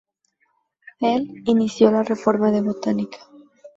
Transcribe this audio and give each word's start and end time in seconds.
Él 1.01 1.43
"inició 1.45 1.91
la 1.91 2.01
reforma 2.01 2.49
de 2.49 2.63
Botánica". 2.63 3.19